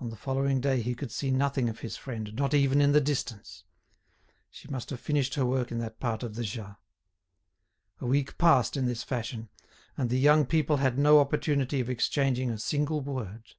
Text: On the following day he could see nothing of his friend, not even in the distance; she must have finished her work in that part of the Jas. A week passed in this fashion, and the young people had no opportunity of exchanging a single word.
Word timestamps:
On 0.00 0.08
the 0.08 0.16
following 0.16 0.62
day 0.62 0.80
he 0.80 0.94
could 0.94 1.12
see 1.12 1.30
nothing 1.30 1.68
of 1.68 1.80
his 1.80 1.94
friend, 1.98 2.32
not 2.36 2.54
even 2.54 2.80
in 2.80 2.92
the 2.92 3.02
distance; 3.02 3.64
she 4.48 4.66
must 4.68 4.88
have 4.88 4.98
finished 4.98 5.34
her 5.34 5.44
work 5.44 5.70
in 5.70 5.76
that 5.76 6.00
part 6.00 6.22
of 6.22 6.36
the 6.36 6.42
Jas. 6.42 6.76
A 8.00 8.06
week 8.06 8.38
passed 8.38 8.78
in 8.78 8.86
this 8.86 9.02
fashion, 9.02 9.50
and 9.94 10.08
the 10.08 10.18
young 10.18 10.46
people 10.46 10.78
had 10.78 10.98
no 10.98 11.20
opportunity 11.20 11.80
of 11.80 11.90
exchanging 11.90 12.50
a 12.50 12.56
single 12.58 13.02
word. 13.02 13.50